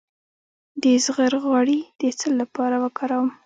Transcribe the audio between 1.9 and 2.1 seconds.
د